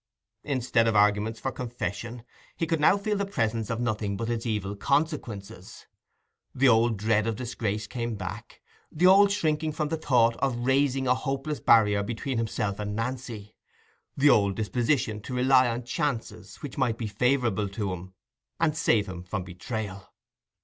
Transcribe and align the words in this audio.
Instead 0.43 0.87
of 0.87 0.95
arguments 0.95 1.39
for 1.39 1.51
confession, 1.51 2.23
he 2.55 2.65
could 2.65 2.79
now 2.79 2.97
feel 2.97 3.15
the 3.17 3.23
presence 3.23 3.69
of 3.69 3.79
nothing 3.79 4.17
but 4.17 4.31
its 4.31 4.47
evil 4.47 4.75
consequences: 4.75 5.85
the 6.55 6.67
old 6.67 6.97
dread 6.97 7.27
of 7.27 7.35
disgrace 7.35 7.85
came 7.85 8.15
back—the 8.15 9.05
old 9.05 9.31
shrinking 9.31 9.71
from 9.71 9.89
the 9.89 9.97
thought 9.97 10.35
of 10.37 10.57
raising 10.65 11.07
a 11.07 11.13
hopeless 11.13 11.59
barrier 11.59 12.01
between 12.01 12.39
himself 12.39 12.79
and 12.79 12.95
Nancy—the 12.95 14.27
old 14.27 14.55
disposition 14.55 15.21
to 15.21 15.35
rely 15.35 15.67
on 15.69 15.83
chances 15.83 16.55
which 16.63 16.79
might 16.79 16.97
be 16.97 17.05
favourable 17.05 17.69
to 17.69 17.93
him, 17.93 18.15
and 18.59 18.75
save 18.75 19.05
him 19.05 19.21
from 19.21 19.43
betrayal. 19.43 20.07